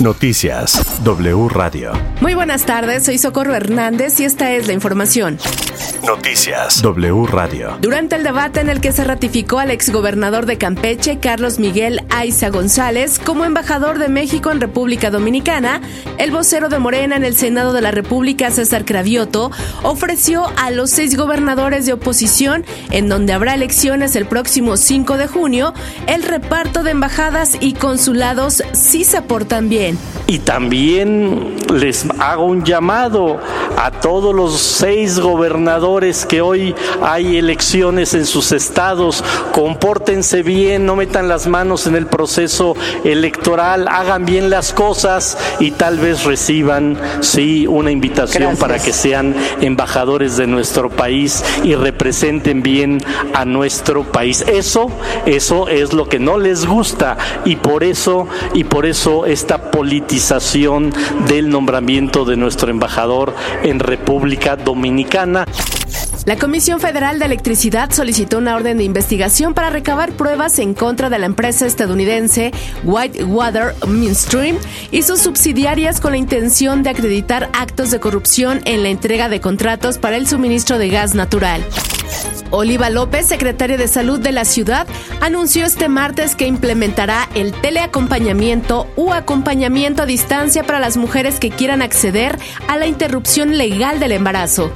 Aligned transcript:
Noticias 0.00 0.82
W 1.04 1.48
Radio. 1.50 1.92
Muy 2.22 2.32
buenas 2.32 2.64
tardes, 2.64 3.04
soy 3.04 3.18
Socorro 3.18 3.54
Hernández 3.54 4.18
y 4.18 4.24
esta 4.24 4.50
es 4.52 4.66
la 4.66 4.72
información. 4.72 5.38
Noticias 6.06 6.80
W 6.80 7.26
Radio. 7.26 7.76
Durante 7.82 8.16
el 8.16 8.22
debate 8.22 8.60
en 8.60 8.70
el 8.70 8.80
que 8.80 8.92
se 8.92 9.04
ratificó 9.04 9.58
al 9.58 9.70
exgobernador 9.70 10.46
de 10.46 10.56
Campeche, 10.56 11.18
Carlos 11.18 11.58
Miguel 11.58 12.02
Aiza 12.08 12.48
González, 12.48 13.18
como 13.18 13.44
embajador 13.44 13.98
de 13.98 14.08
México 14.08 14.50
en 14.50 14.62
República 14.62 15.10
Dominicana, 15.10 15.82
el 16.16 16.30
vocero 16.30 16.70
de 16.70 16.78
Morena 16.78 17.16
en 17.16 17.24
el 17.24 17.36
Senado 17.36 17.74
de 17.74 17.82
la 17.82 17.90
República, 17.90 18.50
César 18.50 18.86
Cravioto, 18.86 19.50
ofreció 19.82 20.50
a 20.56 20.70
los 20.70 20.88
seis 20.88 21.16
gobernadores 21.16 21.84
de 21.84 21.92
oposición, 21.92 22.64
en 22.90 23.10
donde 23.10 23.34
habrá 23.34 23.52
elecciones 23.52 24.16
el 24.16 24.24
próximo 24.24 24.78
5 24.78 25.18
de 25.18 25.26
junio, 25.26 25.74
el 26.06 26.22
reparto 26.22 26.82
de 26.82 26.92
embajadas 26.92 27.58
y 27.60 27.74
consulados 27.74 28.62
si 28.72 29.04
se 29.04 29.18
aportan 29.18 29.68
bien. 29.68 29.89
Y 30.26 30.38
también 30.40 31.56
les 31.72 32.06
hago 32.18 32.44
un 32.44 32.64
llamado 32.64 33.38
a 33.76 33.90
todos 33.90 34.34
los 34.34 34.58
seis 34.60 35.18
gobernadores 35.18 36.26
que 36.26 36.40
hoy 36.40 36.74
hay 37.02 37.36
elecciones 37.36 38.14
en 38.14 38.26
sus 38.26 38.52
estados, 38.52 39.24
compórtense 39.52 40.42
bien, 40.42 40.86
no 40.86 40.96
metan 40.96 41.28
las 41.28 41.46
manos 41.46 41.86
en 41.86 41.96
el 41.96 42.06
proceso 42.06 42.76
electoral, 43.04 43.88
hagan 43.88 44.26
bien 44.26 44.50
las 44.50 44.72
cosas 44.72 45.38
y 45.58 45.72
tal 45.72 45.98
vez 45.98 46.24
reciban, 46.24 46.98
sí, 47.20 47.66
una 47.66 47.90
invitación 47.90 48.56
para 48.56 48.78
que 48.78 48.92
sean 48.92 49.34
embajadores 49.60 50.36
de 50.36 50.46
nuestro 50.46 50.90
país 50.90 51.44
y 51.64 51.74
representen 51.74 52.62
bien 52.62 52.98
a 53.34 53.44
nuestro 53.44 54.04
país. 54.04 54.44
Eso, 54.46 54.90
eso 55.26 55.68
es 55.68 55.92
lo 55.92 56.08
que 56.08 56.18
no 56.18 56.38
les 56.38 56.66
gusta 56.66 57.16
y 57.44 57.56
por 57.56 57.84
eso, 57.84 58.26
y 58.54 58.64
por 58.64 58.86
eso 58.86 59.26
esta 59.26 59.70
politización 59.70 60.92
del 61.26 61.50
nombramiento 61.50 62.24
de 62.24 62.36
nuestro 62.36 62.70
embajador 62.70 63.34
en 63.62 63.78
República 63.80 64.56
Dominicana. 64.56 65.46
La 66.26 66.36
Comisión 66.36 66.80
Federal 66.80 67.18
de 67.18 67.24
Electricidad 67.24 67.90
solicitó 67.90 68.38
una 68.38 68.54
orden 68.54 68.76
de 68.76 68.84
investigación 68.84 69.54
para 69.54 69.70
recabar 69.70 70.12
pruebas 70.12 70.58
en 70.58 70.74
contra 70.74 71.08
de 71.08 71.18
la 71.18 71.26
empresa 71.26 71.66
estadounidense 71.66 72.52
Whitewater 72.84 73.74
Midstream 73.88 74.56
y 74.90 75.02
sus 75.02 75.20
subsidiarias 75.20 76.00
con 76.00 76.12
la 76.12 76.18
intención 76.18 76.82
de 76.82 76.90
acreditar 76.90 77.48
actos 77.54 77.90
de 77.90 78.00
corrupción 78.00 78.60
en 78.66 78.82
la 78.82 78.90
entrega 78.90 79.28
de 79.28 79.40
contratos 79.40 79.98
para 79.98 80.16
el 80.16 80.26
suministro 80.26 80.76
de 80.76 80.90
gas 80.90 81.14
natural. 81.14 81.64
Oliva 82.50 82.90
López, 82.90 83.26
secretaria 83.26 83.76
de 83.76 83.88
Salud 83.88 84.20
de 84.20 84.32
la 84.32 84.44
ciudad, 84.44 84.86
anunció 85.20 85.64
este 85.64 85.88
martes 85.88 86.34
que 86.34 86.46
implementará 86.46 87.28
el 87.34 87.52
teleacompañamiento 87.52 88.88
u 88.96 89.12
acompañamiento 89.12 90.02
a 90.02 90.06
distancia 90.06 90.64
para 90.64 90.80
las 90.80 90.96
mujeres 90.96 91.38
que 91.38 91.50
quieran 91.50 91.82
acceder 91.82 92.38
a 92.68 92.76
la 92.76 92.86
interrupción 92.86 93.56
legal 93.56 94.00
del 94.00 94.12
embarazo. 94.12 94.72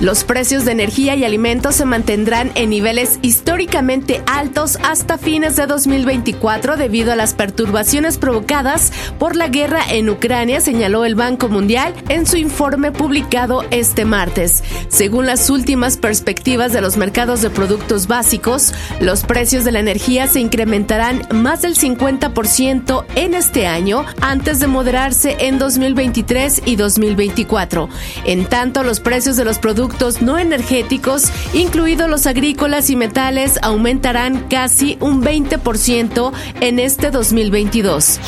Los 0.00 0.24
precios 0.24 0.66
de 0.66 0.72
energía 0.72 1.14
y 1.14 1.24
alimentos 1.24 1.76
se 1.76 1.86
mantendrán 1.86 2.52
en 2.54 2.68
niveles 2.68 3.18
históricamente 3.22 4.22
altos 4.26 4.78
hasta 4.82 5.16
fines 5.16 5.56
de 5.56 5.66
2024 5.66 6.76
debido 6.76 7.12
a 7.12 7.16
las 7.16 7.32
perturbaciones 7.32 8.18
provocadas 8.18 8.92
por 9.18 9.36
la 9.36 9.48
guerra 9.48 9.80
en 9.88 10.10
Ucrania, 10.10 10.60
señaló 10.60 11.06
el 11.06 11.14
Banco 11.14 11.48
Mundial 11.48 11.94
en 12.10 12.26
su 12.26 12.36
informe 12.36 12.92
publicado 12.92 13.64
este 13.70 14.04
martes. 14.04 14.62
Según 14.88 15.24
las 15.24 15.48
últimas 15.48 15.96
perspectivas 15.96 16.74
de 16.74 16.82
los 16.82 16.98
mercados 16.98 17.40
de 17.40 17.48
productos 17.48 18.06
básicos, 18.06 18.74
los 19.00 19.24
precios 19.24 19.64
de 19.64 19.72
la 19.72 19.80
energía 19.80 20.26
se 20.28 20.40
incrementarán 20.40 21.26
más 21.32 21.62
del 21.62 21.74
50% 21.74 23.04
en 23.14 23.34
este 23.34 23.66
año 23.66 24.04
antes 24.20 24.60
de 24.60 24.66
moderarse 24.66 25.36
en 25.40 25.58
2023 25.58 26.62
y 26.66 26.76
2024. 26.76 27.88
En 28.24 28.44
tanto, 28.44 28.82
los 28.82 29.00
precios 29.00 29.36
de 29.36 29.44
los 29.44 29.55
productos 29.58 29.76
productos 29.76 30.22
no 30.22 30.38
energéticos, 30.38 31.30
incluidos 31.52 32.08
los 32.08 32.26
agrícolas 32.26 32.88
y 32.88 32.96
metales, 32.96 33.58
aumentarán 33.60 34.46
casi 34.48 34.96
un 35.00 35.22
20% 35.22 36.32
en 36.60 36.78
este 36.78 37.10
2022. 37.10 38.18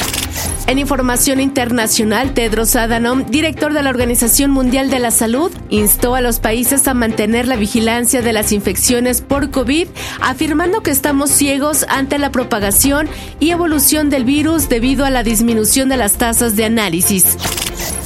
En 0.66 0.78
información 0.78 1.40
internacional, 1.40 2.34
Tedros 2.34 2.76
Adhanom, 2.76 3.24
director 3.24 3.72
de 3.72 3.82
la 3.82 3.88
Organización 3.88 4.50
Mundial 4.50 4.90
de 4.90 4.98
la 4.98 5.10
Salud, 5.10 5.50
instó 5.70 6.14
a 6.14 6.20
los 6.20 6.38
países 6.38 6.86
a 6.86 6.92
mantener 6.92 7.48
la 7.48 7.56
vigilancia 7.56 8.20
de 8.20 8.34
las 8.34 8.52
infecciones 8.52 9.22
por 9.22 9.50
COVID, 9.50 9.88
afirmando 10.20 10.82
que 10.82 10.90
estamos 10.90 11.30
ciegos 11.30 11.86
ante 11.88 12.18
la 12.18 12.30
propagación 12.30 13.08
y 13.40 13.50
evolución 13.50 14.10
del 14.10 14.24
virus 14.24 14.68
debido 14.68 15.06
a 15.06 15.10
la 15.10 15.22
disminución 15.22 15.88
de 15.88 15.96
las 15.96 16.18
tasas 16.18 16.56
de 16.56 16.66
análisis. 16.66 17.38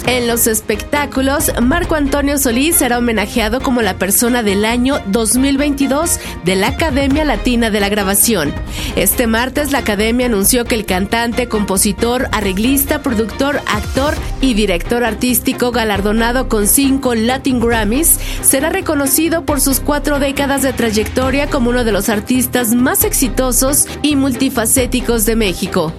En 0.06 0.26
los 0.26 0.48
espectáculos, 0.48 1.52
Marco 1.62 1.94
Antonio 1.94 2.36
Solís 2.36 2.76
será 2.76 2.98
homenajeado 2.98 3.60
como 3.60 3.82
la 3.82 3.98
persona 3.98 4.42
del 4.42 4.64
año 4.64 5.00
2022 5.06 6.18
de 6.44 6.56
la 6.56 6.68
Academia 6.68 7.24
Latina 7.24 7.70
de 7.70 7.78
la 7.78 7.88
Grabación. 7.88 8.52
Este 8.96 9.28
martes 9.28 9.70
la 9.70 9.78
Academia 9.78 10.26
anunció 10.26 10.64
que 10.64 10.74
el 10.74 10.86
cantante, 10.86 11.46
compositor, 11.46 12.28
arreglista, 12.32 13.00
productor, 13.00 13.60
actor 13.66 14.14
y 14.40 14.54
director 14.54 15.04
artístico 15.04 15.70
galardonado 15.70 16.48
con 16.48 16.66
cinco 16.66 17.14
Latin 17.14 17.60
Grammys 17.60 18.18
será 18.42 18.70
reconocido 18.70 19.46
por 19.46 19.60
sus 19.60 19.78
cuatro 19.78 20.18
décadas 20.18 20.62
de 20.62 20.72
trayectoria 20.72 21.48
como 21.48 21.70
uno 21.70 21.84
de 21.84 21.92
los 21.92 22.08
artistas 22.08 22.74
más 22.74 23.04
exitosos 23.04 23.86
y 24.02 24.16
multifacéticos 24.16 25.26
de 25.26 25.36
México. 25.36 25.92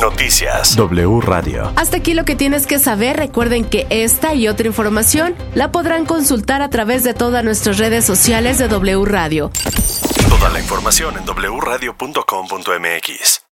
Noticias 0.00 0.76
W 0.76 1.20
Radio. 1.20 1.72
Hasta 1.76 1.98
aquí 1.98 2.14
lo 2.14 2.24
que 2.24 2.36
tienes 2.36 2.66
que 2.66 2.78
saber. 2.78 3.16
Recuerden 3.16 3.64
que 3.64 3.86
esta 3.90 4.34
y 4.34 4.48
otra 4.48 4.66
información 4.66 5.34
la 5.54 5.72
podrán 5.72 6.06
consultar 6.06 6.62
a 6.62 6.70
través 6.70 7.04
de 7.04 7.14
todas 7.14 7.44
nuestras 7.44 7.78
redes 7.78 8.04
sociales 8.04 8.58
de 8.58 8.68
W 8.68 9.04
Radio. 9.04 9.50
Toda 10.28 10.50
la 10.50 10.60
información 10.60 11.14
en 11.16 11.24
wradio.com.mx. 11.24 13.45